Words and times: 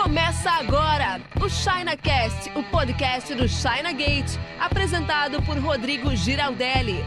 Começa 0.00 0.48
agora 0.52 1.20
o 1.44 1.48
ChinaCast, 1.48 2.56
o 2.56 2.62
podcast 2.70 3.34
do 3.34 3.48
China 3.48 3.90
Gate, 3.90 4.38
apresentado 4.60 5.42
por 5.42 5.58
Rodrigo 5.58 6.14
Giraldelli. 6.14 7.04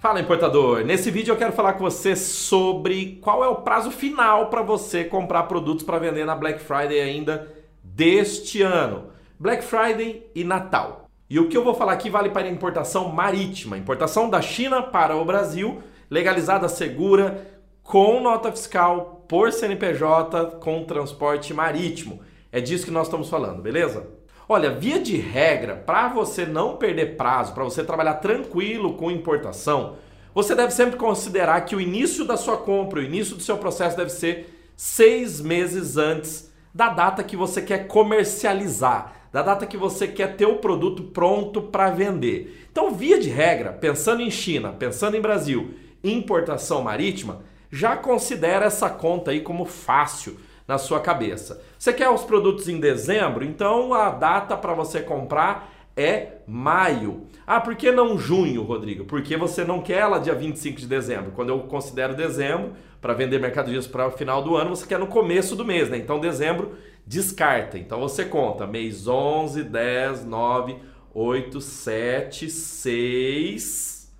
Fala 0.00 0.20
importador, 0.20 0.86
nesse 0.86 1.10
vídeo 1.10 1.32
eu 1.32 1.36
quero 1.36 1.52
falar 1.52 1.74
com 1.74 1.80
você 1.80 2.16
sobre 2.16 3.18
qual 3.20 3.44
é 3.44 3.48
o 3.48 3.56
prazo 3.56 3.90
final 3.90 4.46
para 4.46 4.62
você 4.62 5.04
comprar 5.04 5.42
produtos 5.42 5.84
para 5.84 5.98
vender 5.98 6.24
na 6.24 6.34
Black 6.34 6.60
Friday 6.60 7.00
ainda 7.02 7.54
deste 7.84 8.62
ano. 8.62 9.10
Black 9.38 9.62
Friday 9.62 10.26
e 10.34 10.44
Natal. 10.44 11.10
E 11.28 11.38
o 11.38 11.46
que 11.46 11.56
eu 11.56 11.62
vou 11.62 11.74
falar 11.74 11.92
aqui 11.92 12.08
vale 12.08 12.30
para 12.30 12.48
importação 12.48 13.10
marítima, 13.10 13.76
importação 13.76 14.30
da 14.30 14.40
China 14.40 14.82
para 14.82 15.14
o 15.14 15.26
Brasil, 15.26 15.82
legalizada, 16.08 16.70
segura, 16.70 17.46
com 17.82 18.18
nota 18.20 18.50
fiscal, 18.50 19.17
por 19.28 19.52
CNPJ, 19.52 20.56
com 20.58 20.84
transporte 20.84 21.52
marítimo. 21.52 22.20
É 22.50 22.60
disso 22.60 22.86
que 22.86 22.90
nós 22.90 23.06
estamos 23.06 23.28
falando, 23.28 23.60
beleza? 23.60 24.06
Olha, 24.48 24.70
via 24.70 24.98
de 24.98 25.18
regra, 25.18 25.76
para 25.76 26.08
você 26.08 26.46
não 26.46 26.78
perder 26.78 27.16
prazo, 27.16 27.52
para 27.52 27.64
você 27.64 27.84
trabalhar 27.84 28.14
tranquilo 28.14 28.94
com 28.94 29.10
importação, 29.10 29.96
você 30.34 30.54
deve 30.54 30.72
sempre 30.72 30.96
considerar 30.96 31.60
que 31.66 31.76
o 31.76 31.80
início 31.80 32.24
da 32.24 32.36
sua 32.36 32.56
compra, 32.56 33.00
o 33.00 33.04
início 33.04 33.36
do 33.36 33.42
seu 33.42 33.58
processo 33.58 33.96
deve 33.96 34.10
ser 34.10 34.54
seis 34.74 35.40
meses 35.40 35.98
antes 35.98 36.50
da 36.72 36.88
data 36.88 37.22
que 37.22 37.36
você 37.36 37.60
quer 37.60 37.86
comercializar, 37.86 39.28
da 39.30 39.42
data 39.42 39.66
que 39.66 39.76
você 39.76 40.08
quer 40.08 40.36
ter 40.36 40.46
o 40.46 40.56
produto 40.56 41.02
pronto 41.02 41.60
para 41.60 41.90
vender. 41.90 42.66
Então, 42.70 42.90
via 42.92 43.18
de 43.18 43.28
regra, 43.28 43.72
pensando 43.72 44.22
em 44.22 44.30
China, 44.30 44.72
pensando 44.72 45.16
em 45.16 45.20
Brasil, 45.20 45.74
importação 46.02 46.80
marítima, 46.80 47.42
já 47.70 47.96
considera 47.96 48.66
essa 48.66 48.88
conta 48.88 49.30
aí 49.30 49.40
como 49.40 49.64
fácil 49.64 50.38
na 50.66 50.76
sua 50.76 51.00
cabeça. 51.00 51.62
Você 51.78 51.92
quer 51.92 52.10
os 52.10 52.22
produtos 52.22 52.68
em 52.68 52.78
dezembro? 52.78 53.44
Então 53.44 53.94
a 53.94 54.10
data 54.10 54.56
para 54.56 54.74
você 54.74 55.00
comprar 55.00 55.72
é 55.96 56.38
maio. 56.46 57.26
Ah, 57.46 57.60
por 57.60 57.74
que 57.74 57.90
não 57.90 58.16
junho, 58.16 58.62
Rodrigo? 58.62 59.04
Porque 59.04 59.36
você 59.36 59.64
não 59.64 59.80
quer 59.80 59.98
ela 59.98 60.18
dia 60.18 60.34
25 60.34 60.78
de 60.78 60.86
dezembro. 60.86 61.32
Quando 61.32 61.48
eu 61.48 61.60
considero 61.60 62.14
dezembro 62.14 62.72
para 63.00 63.14
vender 63.14 63.40
mercadorias 63.40 63.86
para 63.86 64.06
o 64.06 64.10
final 64.12 64.42
do 64.42 64.56
ano, 64.56 64.76
você 64.76 64.86
quer 64.86 64.98
no 64.98 65.08
começo 65.08 65.56
do 65.56 65.64
mês, 65.64 65.88
né? 65.88 65.96
Então 65.96 66.20
dezembro 66.20 66.76
descarta. 67.06 67.78
Então 67.78 67.98
você 68.00 68.24
conta 68.24 68.66
mês 68.66 69.08
11, 69.08 69.64
10, 69.64 70.24
9, 70.24 70.76
8, 71.14 71.60
7, 71.60 72.50
6. 72.50 74.12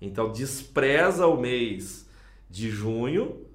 Então 0.00 0.32
despreza 0.32 1.26
o 1.26 1.36
mês 1.36 2.09
de 2.50 2.68
junho, 2.68 3.46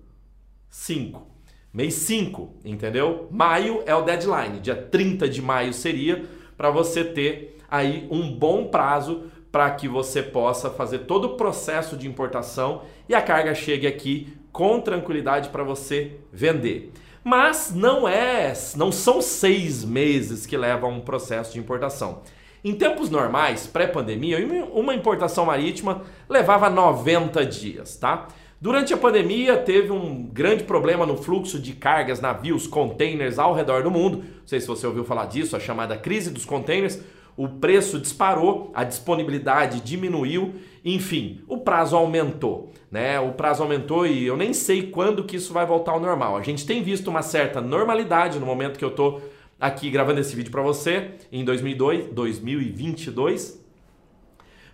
5. 0.70 1.28
Mês 1.74 1.94
5, 1.96 2.56
entendeu? 2.64 3.28
Maio 3.30 3.84
é 3.86 3.94
o 3.94 4.04
deadline, 4.04 4.62
dia 4.62 4.76
30 4.76 5.28
de 5.28 5.42
maio 5.42 5.74
seria 5.74 6.24
para 6.56 6.70
você 6.70 7.04
ter 7.04 7.60
aí 7.70 8.08
um 8.10 8.32
bom 8.32 8.68
prazo 8.68 9.26
para 9.52 9.70
que 9.72 9.88
você 9.88 10.24
possa 10.24 10.70
fazer 10.70 11.00
todo 11.00 11.26
o 11.26 11.36
processo 11.36 11.98
de 11.98 12.08
importação 12.08 12.84
e 13.10 13.14
a 13.14 13.22
carga 13.22 13.54
chegue 13.54 13.86
aqui 13.86 14.34
com 14.52 14.80
tranquilidade 14.80 15.50
para 15.50 15.64
você 15.64 16.14
vender. 16.32 16.94
Mas 17.24 17.74
não 17.76 18.08
é, 18.08 18.54
não 18.76 18.92
são 18.92 19.22
seis 19.22 19.84
meses 19.84 20.46
que 20.46 20.56
levam 20.56 20.92
um 20.92 21.02
processo 21.02 21.54
de 21.54 21.60
importação. 21.60 22.22
Em 22.64 22.74
tempos 22.74 23.10
normais, 23.10 23.68
pré-pandemia, 23.68 24.40
uma 24.74 24.96
importação 24.96 25.46
marítima 25.46 26.04
levava 26.30 26.70
90 26.70 27.46
dias, 27.46 27.96
tá? 27.98 28.28
Durante 28.66 28.92
a 28.96 28.98
pandemia, 28.98 29.58
teve 29.58 29.92
um 29.92 30.24
grande 30.24 30.64
problema 30.64 31.06
no 31.06 31.16
fluxo 31.16 31.60
de 31.60 31.74
cargas, 31.74 32.20
navios, 32.20 32.66
containers 32.66 33.38
ao 33.38 33.54
redor 33.54 33.84
do 33.84 33.92
mundo. 33.92 34.18
Não 34.18 34.48
sei 34.48 34.60
se 34.60 34.66
você 34.66 34.88
ouviu 34.88 35.04
falar 35.04 35.28
disso, 35.28 35.56
a 35.56 35.60
chamada 35.60 35.96
crise 35.96 36.32
dos 36.32 36.46
containers. 36.46 37.00
O 37.38 37.48
preço 37.48 38.00
disparou, 38.00 38.72
a 38.74 38.84
disponibilidade 38.84 39.82
diminuiu, 39.82 40.56
enfim, 40.84 41.42
o 41.48 41.60
prazo 41.60 41.96
aumentou, 41.96 42.72
né? 42.90 43.20
O 43.20 43.34
prazo 43.34 43.62
aumentou 43.62 44.08
e 44.08 44.26
eu 44.26 44.36
nem 44.36 44.52
sei 44.52 44.88
quando 44.90 45.26
que 45.26 45.36
isso 45.36 45.54
vai 45.54 45.68
voltar 45.68 45.92
ao 45.92 46.00
normal. 46.00 46.36
A 46.36 46.42
gente 46.42 46.66
tem 46.66 46.82
visto 46.82 47.08
uma 47.08 47.22
certa 47.22 47.62
normalidade 47.62 48.40
no 48.40 48.48
momento 48.48 48.80
que 48.80 48.86
eu 48.86 48.90
tô 48.90 49.22
aqui 49.62 49.92
gravando 49.92 50.22
esse 50.22 50.36
vídeo 50.36 50.50
para 50.50 50.64
você 50.64 51.12
em 51.32 51.46
2002, 51.46 52.08
2022 52.08 53.64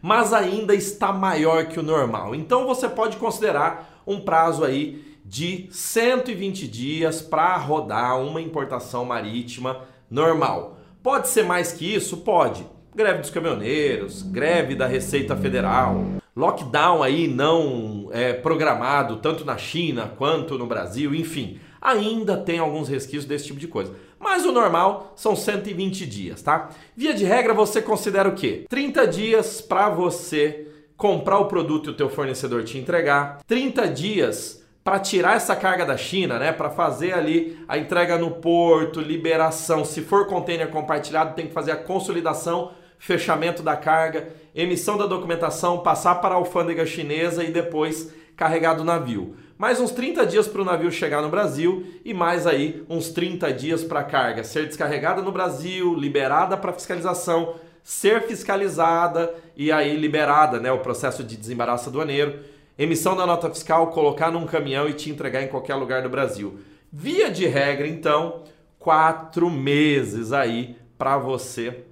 mas 0.01 0.33
ainda 0.33 0.73
está 0.73 1.11
maior 1.13 1.65
que 1.65 1.79
o 1.79 1.83
normal. 1.83 2.33
Então 2.33 2.65
você 2.65 2.89
pode 2.89 3.17
considerar 3.17 4.01
um 4.05 4.19
prazo 4.19 4.63
aí 4.63 5.11
de 5.23 5.67
120 5.71 6.67
dias 6.67 7.21
para 7.21 7.55
rodar 7.57 8.19
uma 8.19 8.41
importação 8.41 9.05
marítima 9.05 9.81
normal. 10.09 10.77
Pode 11.03 11.27
ser 11.27 11.43
mais 11.43 11.71
que 11.71 11.95
isso? 11.95 12.17
Pode. 12.17 12.65
Greve 12.93 13.19
dos 13.19 13.29
caminhoneiros, 13.29 14.21
greve 14.21 14.75
da 14.75 14.85
Receita 14.85 15.35
Federal, 15.35 16.03
lockdown 16.35 17.01
aí 17.01 17.27
não 17.27 18.09
é, 18.11 18.33
programado 18.33 19.17
tanto 19.17 19.45
na 19.45 19.57
China 19.57 20.11
quanto 20.17 20.57
no 20.57 20.67
Brasil, 20.67 21.15
enfim, 21.15 21.59
ainda 21.81 22.35
tem 22.35 22.59
alguns 22.59 22.89
resquícios 22.89 23.25
desse 23.25 23.45
tipo 23.45 23.59
de 23.59 23.67
coisa. 23.67 23.93
Mas 24.21 24.45
o 24.45 24.51
normal 24.51 25.13
são 25.15 25.35
120 25.35 26.05
dias, 26.05 26.43
tá? 26.43 26.69
Via 26.95 27.13
de 27.13 27.25
regra, 27.25 27.55
você 27.55 27.81
considera 27.81 28.29
o 28.29 28.35
quê? 28.35 28.65
30 28.69 29.07
dias 29.07 29.59
para 29.59 29.89
você 29.89 30.67
comprar 30.95 31.39
o 31.39 31.45
produto 31.45 31.89
e 31.89 31.93
o 31.93 31.95
teu 31.95 32.07
fornecedor 32.07 32.63
te 32.63 32.77
entregar, 32.77 33.39
30 33.47 33.87
dias 33.87 34.63
para 34.83 34.99
tirar 34.99 35.35
essa 35.35 35.55
carga 35.55 35.83
da 35.83 35.97
China, 35.97 36.37
né, 36.37 36.51
para 36.51 36.69
fazer 36.69 37.13
ali 37.13 37.59
a 37.67 37.77
entrega 37.77 38.17
no 38.17 38.31
porto, 38.31 39.01
liberação, 39.01 39.83
se 39.83 40.01
for 40.01 40.27
container 40.27 40.69
compartilhado, 40.69 41.35
tem 41.35 41.47
que 41.47 41.53
fazer 41.53 41.71
a 41.71 41.75
consolidação, 41.75 42.71
fechamento 42.99 43.63
da 43.63 43.75
carga, 43.75 44.29
emissão 44.53 44.97
da 44.97 45.07
documentação, 45.07 45.79
passar 45.79 46.15
para 46.15 46.35
a 46.35 46.37
alfândega 46.37 46.85
chinesa 46.85 47.43
e 47.43 47.51
depois 47.51 48.13
carregar 48.35 48.75
do 48.75 48.83
navio 48.83 49.35
mais 49.61 49.79
uns 49.79 49.91
30 49.91 50.25
dias 50.25 50.47
para 50.47 50.63
o 50.63 50.65
navio 50.65 50.91
chegar 50.91 51.21
no 51.21 51.29
Brasil 51.29 51.85
e 52.03 52.15
mais 52.15 52.47
aí 52.47 52.83
uns 52.89 53.09
30 53.09 53.53
dias 53.53 53.83
para 53.83 53.99
a 53.99 54.03
carga 54.03 54.43
ser 54.43 54.65
descarregada 54.65 55.21
no 55.21 55.31
Brasil, 55.31 55.93
liberada 55.93 56.57
para 56.57 56.73
fiscalização, 56.73 57.53
ser 57.83 58.23
fiscalizada 58.23 59.31
e 59.55 59.71
aí 59.71 59.95
liberada, 59.95 60.59
né, 60.59 60.71
o 60.71 60.79
processo 60.79 61.23
de 61.23 61.37
desembaraço 61.37 61.89
aduaneiro, 61.89 62.39
emissão 62.75 63.15
da 63.15 63.23
nota 63.23 63.51
fiscal, 63.51 63.91
colocar 63.91 64.31
num 64.31 64.47
caminhão 64.47 64.89
e 64.89 64.93
te 64.93 65.11
entregar 65.11 65.43
em 65.43 65.47
qualquer 65.47 65.75
lugar 65.75 66.01
do 66.01 66.09
Brasil. 66.09 66.59
Via 66.91 67.29
de 67.29 67.45
regra, 67.45 67.87
então, 67.87 68.45
quatro 68.79 69.47
meses 69.47 70.33
aí 70.33 70.75
para 70.97 71.19
você 71.19 71.83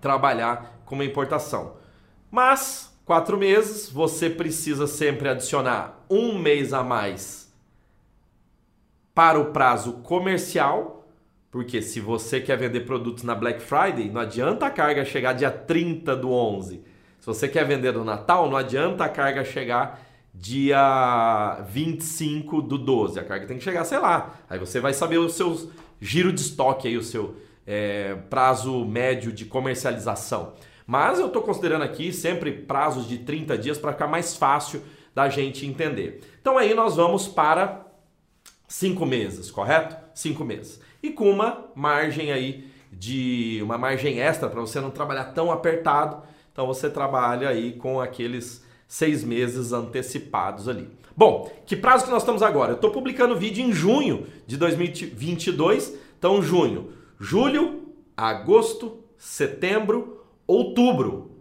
trabalhar 0.00 0.80
com 0.84 0.94
uma 0.94 1.04
importação. 1.04 1.78
Mas 2.30 2.95
quatro 3.06 3.38
meses, 3.38 3.88
você 3.88 4.28
precisa 4.28 4.86
sempre 4.86 5.28
adicionar 5.28 6.04
um 6.10 6.36
mês 6.36 6.74
a 6.74 6.82
mais 6.82 7.50
para 9.14 9.38
o 9.38 9.46
prazo 9.46 9.94
comercial, 10.02 11.08
porque 11.50 11.80
se 11.80 12.00
você 12.00 12.40
quer 12.40 12.58
vender 12.58 12.80
produtos 12.80 13.22
na 13.22 13.34
Black 13.34 13.62
Friday, 13.62 14.10
não 14.10 14.20
adianta 14.20 14.66
a 14.66 14.70
carga 14.70 15.04
chegar 15.06 15.32
dia 15.32 15.50
30 15.50 16.14
do 16.16 16.30
11. 16.30 16.82
Se 17.20 17.26
você 17.26 17.48
quer 17.48 17.64
vender 17.64 17.92
no 17.92 18.04
Natal, 18.04 18.50
não 18.50 18.56
adianta 18.56 19.04
a 19.04 19.08
carga 19.08 19.42
chegar 19.42 20.04
dia 20.34 21.62
25 21.68 22.60
do 22.60 22.76
12. 22.76 23.18
A 23.18 23.24
carga 23.24 23.46
tem 23.46 23.56
que 23.56 23.64
chegar, 23.64 23.84
sei 23.84 23.98
lá. 23.98 24.34
Aí 24.50 24.58
você 24.58 24.80
vai 24.80 24.92
saber 24.92 25.16
o 25.16 25.30
seu 25.30 25.70
giro 25.98 26.30
de 26.32 26.40
estoque 26.40 26.88
aí, 26.88 26.96
o 26.98 27.02
seu 27.02 27.36
é, 27.66 28.16
prazo 28.28 28.84
médio 28.84 29.32
de 29.32 29.46
comercialização. 29.46 30.52
Mas 30.86 31.18
eu 31.18 31.26
estou 31.26 31.42
considerando 31.42 31.82
aqui 31.82 32.12
sempre 32.12 32.52
prazos 32.52 33.08
de 33.08 33.18
30 33.18 33.58
dias 33.58 33.78
para 33.78 33.92
ficar 33.92 34.06
mais 34.06 34.36
fácil 34.36 34.82
da 35.14 35.28
gente 35.28 35.66
entender. 35.66 36.20
Então 36.40 36.56
aí 36.56 36.74
nós 36.74 36.96
vamos 36.96 37.26
para 37.26 37.86
cinco 38.68 39.04
meses, 39.04 39.50
correto? 39.50 39.96
Cinco 40.14 40.44
meses. 40.44 40.80
E 41.02 41.10
com 41.10 41.28
uma 41.28 41.66
margem 41.74 42.32
aí 42.32 42.70
de 42.92 43.60
uma 43.62 43.76
margem 43.76 44.20
extra 44.20 44.48
para 44.48 44.60
você 44.60 44.80
não 44.80 44.90
trabalhar 44.90 45.24
tão 45.26 45.50
apertado. 45.50 46.22
Então 46.52 46.66
você 46.66 46.88
trabalha 46.88 47.48
aí 47.48 47.72
com 47.72 48.00
aqueles 48.00 48.64
seis 48.86 49.24
meses 49.24 49.72
antecipados 49.72 50.68
ali. 50.68 50.88
Bom, 51.16 51.50
que 51.66 51.74
prazo 51.74 52.04
que 52.04 52.10
nós 52.10 52.22
estamos 52.22 52.42
agora? 52.42 52.72
Eu 52.72 52.76
estou 52.76 52.90
publicando 52.90 53.36
vídeo 53.36 53.64
em 53.64 53.72
junho 53.72 54.26
de 54.46 54.56
2022. 54.56 55.94
Então 56.18 56.40
junho, 56.40 56.92
julho, 57.18 57.86
agosto, 58.16 59.00
setembro, 59.16 60.25
outubro. 60.46 61.32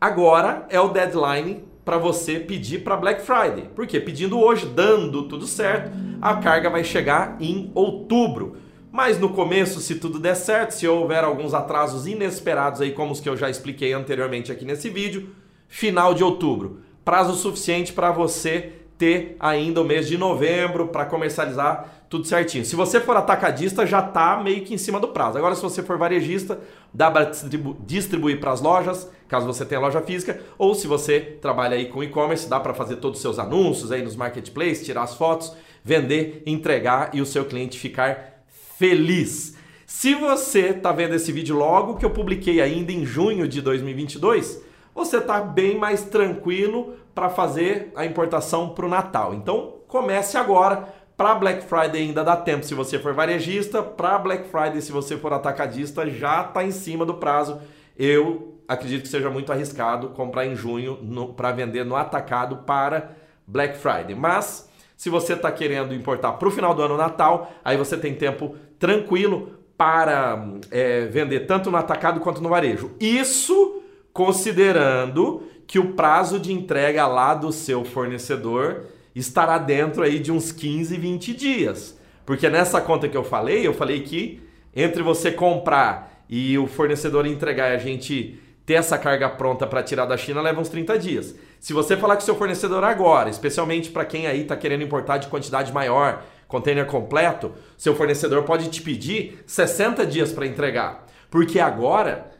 Agora 0.00 0.66
é 0.68 0.80
o 0.80 0.88
deadline 0.88 1.64
para 1.84 1.98
você 1.98 2.40
pedir 2.40 2.82
para 2.82 2.96
Black 2.96 3.22
Friday. 3.22 3.70
Porque 3.74 4.00
pedindo 4.00 4.38
hoje, 4.38 4.66
dando 4.66 5.24
tudo 5.24 5.46
certo, 5.46 5.92
a 6.20 6.36
carga 6.36 6.68
vai 6.68 6.82
chegar 6.82 7.36
em 7.40 7.70
outubro. 7.74 8.56
Mas 8.90 9.18
no 9.18 9.28
começo, 9.28 9.80
se 9.80 9.96
tudo 9.96 10.18
der 10.18 10.34
certo, 10.34 10.72
se 10.72 10.88
houver 10.88 11.22
alguns 11.22 11.54
atrasos 11.54 12.06
inesperados 12.06 12.80
aí, 12.80 12.92
como 12.92 13.12
os 13.12 13.20
que 13.20 13.28
eu 13.28 13.36
já 13.36 13.48
expliquei 13.48 13.92
anteriormente 13.92 14.50
aqui 14.50 14.64
nesse 14.64 14.88
vídeo, 14.90 15.30
final 15.68 16.14
de 16.14 16.24
outubro. 16.24 16.80
Prazo 17.04 17.34
suficiente 17.34 17.92
para 17.92 18.10
você 18.10 18.72
ter 18.98 19.36
ainda 19.38 19.80
o 19.80 19.84
mês 19.84 20.08
de 20.08 20.16
novembro 20.16 20.88
para 20.88 21.04
comercializar 21.04 21.95
tudo 22.08 22.26
certinho. 22.26 22.64
Se 22.64 22.76
você 22.76 23.00
for 23.00 23.16
atacadista, 23.16 23.86
já 23.86 24.00
está 24.00 24.40
meio 24.42 24.64
que 24.64 24.74
em 24.74 24.78
cima 24.78 25.00
do 25.00 25.08
prazo. 25.08 25.38
Agora, 25.38 25.54
se 25.54 25.62
você 25.62 25.82
for 25.82 25.98
varejista, 25.98 26.60
dá 26.92 27.10
para 27.10 27.24
distribu 27.24 27.76
distribuir 27.80 28.38
para 28.38 28.52
as 28.52 28.60
lojas, 28.60 29.10
caso 29.28 29.46
você 29.46 29.64
tenha 29.64 29.80
loja 29.80 30.00
física, 30.00 30.40
ou 30.56 30.74
se 30.74 30.86
você 30.86 31.20
trabalha 31.20 31.76
aí 31.76 31.86
com 31.86 32.02
e-commerce, 32.02 32.48
dá 32.48 32.60
para 32.60 32.74
fazer 32.74 32.96
todos 32.96 33.18
os 33.18 33.22
seus 33.22 33.38
anúncios 33.38 33.90
aí 33.90 34.02
nos 34.02 34.16
marketplaces, 34.16 34.84
tirar 34.84 35.02
as 35.02 35.14
fotos, 35.14 35.52
vender, 35.82 36.42
entregar 36.46 37.10
e 37.12 37.20
o 37.20 37.26
seu 37.26 37.44
cliente 37.44 37.78
ficar 37.78 38.42
feliz. 38.78 39.56
Se 39.84 40.14
você 40.14 40.70
está 40.70 40.92
vendo 40.92 41.14
esse 41.14 41.32
vídeo 41.32 41.56
logo 41.56 41.96
que 41.96 42.04
eu 42.04 42.10
publiquei 42.10 42.60
ainda 42.60 42.92
em 42.92 43.04
junho 43.04 43.46
de 43.48 43.60
2022, 43.60 44.62
você 44.94 45.18
está 45.18 45.40
bem 45.40 45.78
mais 45.78 46.04
tranquilo 46.04 46.94
para 47.14 47.28
fazer 47.28 47.92
a 47.94 48.04
importação 48.04 48.70
para 48.70 48.86
o 48.86 48.88
Natal. 48.88 49.34
Então 49.34 49.74
comece 49.86 50.36
agora 50.36 50.92
para 51.16 51.34
Black 51.34 51.64
Friday 51.64 52.02
ainda 52.02 52.22
dá 52.22 52.36
tempo 52.36 52.64
se 52.64 52.74
você 52.74 52.98
for 52.98 53.14
varejista, 53.14 53.82
para 53.82 54.18
Black 54.18 54.48
Friday 54.48 54.82
se 54.82 54.92
você 54.92 55.16
for 55.16 55.32
atacadista 55.32 56.08
já 56.10 56.42
está 56.42 56.62
em 56.62 56.70
cima 56.70 57.06
do 57.06 57.14
prazo. 57.14 57.60
Eu 57.98 58.60
acredito 58.68 59.02
que 59.02 59.08
seja 59.08 59.30
muito 59.30 59.50
arriscado 59.50 60.10
comprar 60.10 60.46
em 60.46 60.54
junho 60.54 60.98
para 61.34 61.52
vender 61.52 61.84
no 61.84 61.96
atacado 61.96 62.58
para 62.66 63.12
Black 63.46 63.78
Friday. 63.78 64.14
Mas 64.14 64.68
se 64.96 65.08
você 65.08 65.32
está 65.32 65.50
querendo 65.50 65.94
importar 65.94 66.32
para 66.32 66.48
o 66.48 66.50
final 66.50 66.74
do 66.74 66.82
ano 66.82 66.96
Natal, 66.96 67.50
aí 67.64 67.76
você 67.76 67.96
tem 67.96 68.14
tempo 68.14 68.54
tranquilo 68.78 69.52
para 69.76 70.48
é, 70.70 71.06
vender 71.06 71.40
tanto 71.40 71.70
no 71.70 71.76
atacado 71.78 72.20
quanto 72.20 72.42
no 72.42 72.48
varejo. 72.48 72.92
Isso 73.00 73.82
considerando 74.12 75.42
que 75.66 75.78
o 75.78 75.92
prazo 75.92 76.38
de 76.38 76.52
entrega 76.52 77.06
lá 77.06 77.34
do 77.34 77.52
seu 77.52 77.84
fornecedor 77.84 78.84
estará 79.18 79.56
dentro 79.58 80.02
aí 80.02 80.18
de 80.18 80.30
uns 80.30 80.52
15, 80.52 80.96
20 80.96 81.34
dias. 81.34 81.98
Porque 82.24 82.48
nessa 82.50 82.80
conta 82.80 83.08
que 83.08 83.16
eu 83.16 83.24
falei, 83.24 83.66
eu 83.66 83.72
falei 83.72 84.02
que 84.02 84.42
entre 84.74 85.02
você 85.02 85.32
comprar 85.32 86.24
e 86.28 86.58
o 86.58 86.66
fornecedor 86.66 87.26
entregar 87.26 87.70
e 87.70 87.76
a 87.76 87.78
gente 87.78 88.38
ter 88.66 88.74
essa 88.74 88.98
carga 88.98 89.28
pronta 89.28 89.66
para 89.66 89.82
tirar 89.82 90.06
da 90.06 90.16
China 90.16 90.42
leva 90.42 90.60
uns 90.60 90.68
30 90.68 90.98
dias. 90.98 91.34
Se 91.60 91.72
você 91.72 91.96
falar 91.96 92.16
com 92.16 92.22
o 92.22 92.24
seu 92.24 92.34
fornecedor 92.34 92.82
agora, 92.84 93.30
especialmente 93.30 93.90
para 93.90 94.04
quem 94.04 94.26
aí 94.26 94.42
está 94.42 94.56
querendo 94.56 94.82
importar 94.82 95.18
de 95.18 95.28
quantidade 95.28 95.72
maior, 95.72 96.22
container 96.48 96.84
completo, 96.84 97.52
seu 97.78 97.94
fornecedor 97.94 98.42
pode 98.42 98.68
te 98.68 98.82
pedir 98.82 99.42
60 99.46 100.04
dias 100.04 100.32
para 100.32 100.46
entregar. 100.46 101.06
Porque 101.30 101.60
agora 101.60 102.32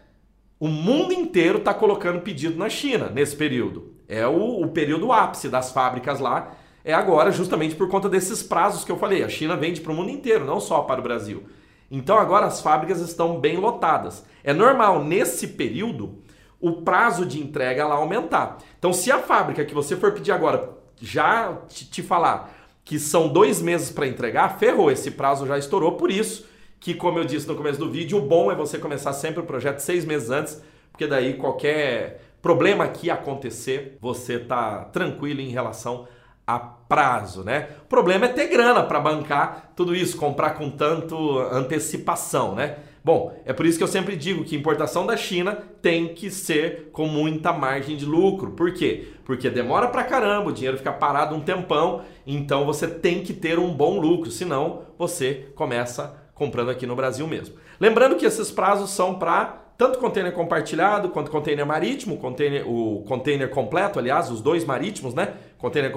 o 0.59 0.69
mundo 0.69 1.13
inteiro 1.13 1.59
está 1.59 1.73
colocando 1.73 2.21
pedido 2.21 2.59
na 2.59 2.69
China 2.69 3.09
nesse 3.09 3.37
período. 3.37 3.95
É 4.09 4.27
o, 4.27 4.63
o 4.63 4.69
período 4.69 5.13
ápice 5.13 5.49
das 5.49 5.71
fábricas 5.71 6.19
lá 6.19 6.57
é 6.87 6.95
agora 6.95 7.33
justamente 7.33 7.75
por 7.75 7.89
conta 7.89 8.09
desses 8.09 8.45
prazos 8.45 8.85
que 8.85 8.93
eu 8.93 8.97
falei. 8.97 9.25
A 9.25 9.29
China 9.29 9.57
vende 9.57 9.81
para 9.81 9.91
o 9.91 9.95
mundo 9.95 10.09
inteiro, 10.09 10.45
não 10.45 10.61
só 10.61 10.83
para 10.83 11.01
o 11.01 11.03
Brasil. 11.03 11.43
Então 11.91 12.17
agora 12.17 12.47
as 12.47 12.61
fábricas 12.61 13.01
estão 13.01 13.41
bem 13.41 13.57
lotadas. 13.57 14.25
É 14.45 14.55
normal 14.55 15.03
nesse 15.05 15.49
período 15.49 16.23
o 16.61 16.83
prazo 16.83 17.27
de 17.27 17.43
entrega 17.43 17.85
lá 17.85 17.97
aumentar. 17.97 18.59
Então 18.79 18.93
se 18.93 19.11
a 19.11 19.19
fábrica 19.19 19.65
que 19.65 19.75
você 19.75 19.97
for 19.97 20.13
pedir 20.13 20.31
agora 20.31 20.71
já 21.03 21.59
te, 21.69 22.05
falar 22.05 22.55
que 22.85 23.01
são 23.01 23.27
dois 23.27 23.61
meses 23.61 23.91
para 23.91 24.07
entregar, 24.07 24.57
ferrou, 24.57 24.89
esse 24.89 25.11
prazo 25.11 25.45
já 25.45 25.59
estourou. 25.59 25.97
Por 25.97 26.09
isso 26.09 26.47
que, 26.79 26.95
como 26.95 27.19
eu 27.19 27.25
disse 27.25 27.49
no 27.49 27.57
começo 27.57 27.81
do 27.81 27.91
vídeo, 27.91 28.19
o 28.19 28.23
bom 28.23 28.49
é 28.49 28.55
você 28.55 28.79
começar 28.79 29.13
sempre 29.13 29.41
o 29.41 29.45
projeto 29.45 29.81
seis 29.81 30.05
meses 30.05 30.31
antes, 30.31 30.63
porque 30.93 31.09
daí 31.09 31.35
qualquer 31.35 32.21
problema 32.41 32.87
que 32.87 33.11
acontecer, 33.11 33.99
você 34.01 34.39
tá 34.39 34.85
tranquilo 34.85 35.41
em 35.41 35.49
relação 35.49 36.07
a 36.47 36.59
prazo, 36.59 37.43
né? 37.43 37.69
O 37.83 37.89
problema 37.89 38.27
é 38.27 38.29
ter 38.29 38.47
grana 38.47 38.83
para 38.83 39.01
bancar 39.01 39.73
tudo 39.75 39.95
isso, 39.95 40.17
comprar 40.17 40.51
com 40.51 40.71
tanto 40.71 41.39
antecipação, 41.51 42.55
né? 42.55 42.77
Bom, 43.03 43.37
é 43.45 43.53
por 43.53 43.67
isso 43.67 43.79
que 43.79 43.85
eu 43.85 43.89
sempre 43.89 44.17
digo 44.17 44.45
que 44.45 44.57
importação 44.57 45.07
da 45.07 45.17
China 45.17 45.57
tem 45.81 46.15
que 46.15 46.31
ser 46.31 46.91
com 46.93 47.07
muita 47.07 47.53
margem 47.53 47.97
de 47.97 48.05
lucro. 48.05 48.53
Por 48.53 48.73
quê? 48.73 49.09
Porque 49.25 49.49
demora 49.49 49.89
pra 49.89 50.05
caramba, 50.05 50.51
o 50.51 50.53
dinheiro 50.53 50.77
fica 50.77 50.93
parado 50.93 51.35
um 51.35 51.41
tempão, 51.41 52.03
então 52.27 52.65
você 52.65 52.87
tem 52.89 53.23
que 53.23 53.33
ter 53.33 53.59
um 53.59 53.73
bom 53.73 54.01
lucro, 54.01 54.31
senão 54.31 54.83
você 54.99 55.49
começa 55.55 56.17
comprando 56.35 56.71
aqui 56.71 56.87
no 56.87 56.97
Brasil 56.97 57.27
mesmo. 57.27 57.57
Lembrando 57.79 58.17
que 58.17 58.27
esses 58.27 58.51
prazos 58.51 58.91
são 58.91 59.19
para 59.19 59.67
tanto 59.79 59.99
container 59.99 60.33
compartilhado 60.33 61.11
quanto 61.11 61.31
container 61.31 61.67
marítimo, 61.67 62.17
container, 62.17 62.67
o 62.67 63.05
container 63.07 63.49
completo, 63.51 63.99
aliás, 63.99 64.31
os 64.31 64.41
dois 64.41 64.65
marítimos, 64.65 65.15
né? 65.15 65.35
Container 65.67 65.91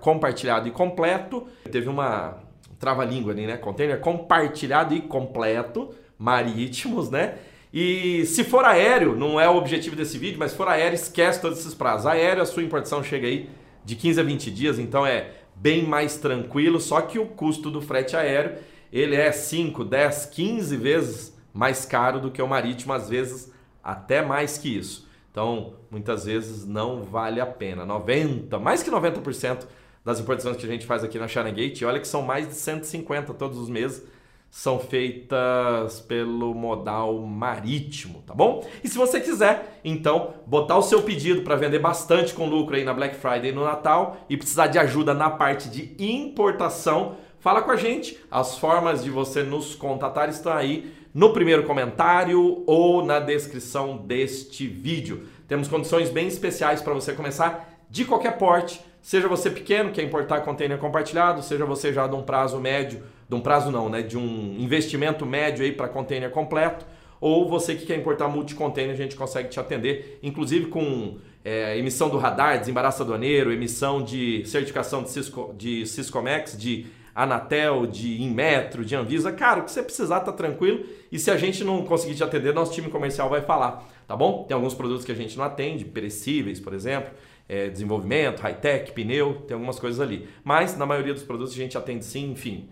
compartilhado 0.00 0.68
e 0.68 0.70
completo. 0.70 1.48
Teve 1.70 1.88
uma 1.88 2.38
trava-língua 2.78 3.32
ali, 3.32 3.44
né? 3.44 3.56
Container 3.56 3.98
compartilhado 3.98 4.94
e 4.94 5.00
completo, 5.00 5.92
marítimos, 6.16 7.10
né? 7.10 7.34
E 7.74 8.24
se 8.26 8.44
for 8.44 8.64
aéreo, 8.64 9.16
não 9.16 9.40
é 9.40 9.48
o 9.48 9.56
objetivo 9.56 9.96
desse 9.96 10.16
vídeo, 10.16 10.38
mas 10.38 10.52
se 10.52 10.56
for 10.56 10.68
aéreo, 10.68 10.94
esquece 10.94 11.40
todos 11.40 11.58
esses 11.58 11.74
prazos. 11.74 12.06
Aéreo, 12.06 12.40
a 12.40 12.46
sua 12.46 12.62
importação 12.62 13.02
chega 13.02 13.26
aí 13.26 13.50
de 13.84 13.96
15 13.96 14.20
a 14.20 14.22
20 14.22 14.50
dias, 14.52 14.78
então 14.78 15.04
é 15.04 15.32
bem 15.56 15.84
mais 15.84 16.18
tranquilo, 16.18 16.80
só 16.80 17.00
que 17.00 17.18
o 17.18 17.26
custo 17.26 17.68
do 17.68 17.82
frete 17.82 18.16
aéreo, 18.16 18.58
ele 18.92 19.16
é 19.16 19.32
5, 19.32 19.84
10, 19.84 20.26
15 20.26 20.76
vezes 20.76 21.36
mais 21.52 21.84
caro 21.84 22.20
do 22.20 22.30
que 22.30 22.40
o 22.40 22.46
marítimo, 22.46 22.92
às 22.92 23.08
vezes 23.08 23.52
até 23.82 24.22
mais 24.22 24.56
que 24.56 24.78
isso. 24.78 25.05
Então, 25.36 25.74
muitas 25.90 26.24
vezes 26.24 26.64
não 26.64 27.02
vale 27.02 27.42
a 27.42 27.46
pena. 27.46 27.84
90, 27.84 28.58
mais 28.58 28.82
que 28.82 28.90
90% 28.90 29.66
das 30.02 30.18
importações 30.18 30.56
que 30.56 30.64
a 30.64 30.68
gente 30.68 30.86
faz 30.86 31.04
aqui 31.04 31.18
na 31.18 31.28
China 31.28 31.50
Gate, 31.50 31.82
olha 31.82 32.00
que 32.00 32.08
são 32.08 32.22
mais 32.22 32.48
de 32.48 32.54
150 32.54 33.34
todos 33.34 33.58
os 33.58 33.68
meses, 33.68 34.02
são 34.50 34.78
feitas 34.78 36.00
pelo 36.00 36.54
modal 36.54 37.20
marítimo, 37.20 38.22
tá 38.26 38.32
bom? 38.32 38.66
E 38.82 38.88
se 38.88 38.96
você 38.96 39.20
quiser, 39.20 39.78
então, 39.84 40.32
botar 40.46 40.78
o 40.78 40.82
seu 40.82 41.02
pedido 41.02 41.42
para 41.42 41.54
vender 41.54 41.80
bastante 41.80 42.32
com 42.32 42.48
lucro 42.48 42.74
aí 42.74 42.82
na 42.82 42.94
Black 42.94 43.16
Friday 43.16 43.50
e 43.50 43.54
no 43.54 43.62
Natal 43.62 44.16
e 44.30 44.38
precisar 44.38 44.68
de 44.68 44.78
ajuda 44.78 45.12
na 45.12 45.28
parte 45.28 45.68
de 45.68 45.94
importação, 46.02 47.16
fala 47.40 47.62
com 47.62 47.70
a 47.70 47.76
gente. 47.76 48.18
As 48.30 48.58
formas 48.58 49.02
de 49.02 49.10
você 49.10 49.42
nos 49.42 49.74
contatar 49.74 50.28
estão 50.28 50.52
aí 50.52 50.92
no 51.14 51.32
primeiro 51.32 51.62
comentário 51.62 52.62
ou 52.66 53.04
na 53.04 53.18
descrição 53.18 53.96
deste 53.96 54.66
vídeo. 54.66 55.26
Temos 55.48 55.68
condições 55.68 56.10
bem 56.10 56.26
especiais 56.26 56.82
para 56.82 56.92
você 56.92 57.12
começar 57.12 57.72
de 57.88 58.04
qualquer 58.04 58.36
porte, 58.36 58.80
seja 59.00 59.28
você 59.28 59.48
pequeno, 59.48 59.92
quer 59.92 60.02
importar 60.02 60.40
container 60.40 60.76
compartilhado, 60.78 61.42
seja 61.42 61.64
você 61.64 61.92
já 61.92 62.06
de 62.06 62.14
um 62.14 62.22
prazo 62.22 62.60
médio, 62.60 63.02
de 63.28 63.34
um 63.34 63.40
prazo 63.40 63.70
não, 63.70 63.88
né, 63.88 64.02
de 64.02 64.18
um 64.18 64.56
investimento 64.58 65.24
médio 65.24 65.64
aí 65.64 65.72
para 65.72 65.88
container 65.88 66.30
completo, 66.30 66.84
ou 67.20 67.48
você 67.48 67.74
que 67.74 67.86
quer 67.86 67.96
importar 67.96 68.28
multi-container, 68.28 68.92
a 68.92 68.96
gente 68.96 69.16
consegue 69.16 69.48
te 69.48 69.58
atender, 69.58 70.18
inclusive 70.22 70.66
com 70.66 71.16
é, 71.44 71.78
emissão 71.78 72.08
do 72.08 72.18
radar, 72.18 72.58
desembaraço 72.58 73.02
aduaneiro, 73.02 73.52
emissão 73.52 74.02
de 74.02 74.44
certificação 74.44 75.02
de, 75.02 75.10
Cisco, 75.10 75.54
de 75.56 75.86
Ciscomex, 75.86 76.58
de 76.58 76.86
Anatel, 77.16 77.86
de 77.86 78.22
Inmetro, 78.22 78.84
de 78.84 78.94
Anvisa. 78.94 79.32
Cara, 79.32 79.60
o 79.60 79.64
que 79.64 79.70
você 79.70 79.82
precisar 79.82 80.20
tá 80.20 80.30
tranquilo. 80.30 80.84
E 81.10 81.18
se 81.18 81.30
a 81.30 81.36
gente 81.38 81.64
não 81.64 81.82
conseguir 81.82 82.14
te 82.14 82.22
atender, 82.22 82.52
nosso 82.52 82.74
time 82.74 82.90
comercial 82.90 83.30
vai 83.30 83.40
falar, 83.40 83.88
tá 84.06 84.14
bom? 84.14 84.44
Tem 84.44 84.54
alguns 84.54 84.74
produtos 84.74 85.02
que 85.02 85.10
a 85.10 85.14
gente 85.14 85.36
não 85.38 85.44
atende, 85.44 85.86
perecíveis, 85.86 86.60
por 86.60 86.74
exemplo, 86.74 87.10
é, 87.48 87.70
desenvolvimento, 87.70 88.40
high-tech, 88.40 88.92
pneu, 88.92 89.42
tem 89.46 89.54
algumas 89.54 89.78
coisas 89.78 89.98
ali. 89.98 90.28
Mas 90.44 90.76
na 90.76 90.84
maioria 90.84 91.14
dos 91.14 91.22
produtos 91.22 91.54
a 91.54 91.56
gente 91.56 91.78
atende 91.78 92.04
sim, 92.04 92.32
enfim. 92.32 92.68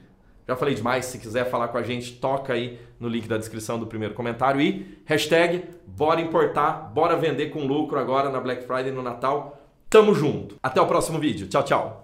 Já 0.46 0.54
falei 0.54 0.74
demais, 0.74 1.06
se 1.06 1.18
quiser 1.18 1.48
falar 1.48 1.68
com 1.68 1.78
a 1.78 1.82
gente, 1.82 2.12
toca 2.16 2.52
aí 2.52 2.78
no 3.00 3.08
link 3.08 3.26
da 3.26 3.38
descrição 3.38 3.78
do 3.78 3.86
primeiro 3.86 4.12
comentário 4.12 4.60
e 4.60 4.98
hashtag 5.06 5.64
bora 5.86 6.20
importar, 6.20 6.92
bora 6.92 7.16
vender 7.16 7.48
com 7.48 7.66
lucro 7.66 7.98
agora 7.98 8.28
na 8.28 8.40
Black 8.40 8.66
Friday 8.66 8.92
no 8.92 9.02
Natal. 9.02 9.58
Tamo 9.88 10.14
junto. 10.14 10.56
Até 10.62 10.82
o 10.82 10.86
próximo 10.86 11.18
vídeo. 11.18 11.46
Tchau, 11.46 11.62
tchau. 11.62 12.03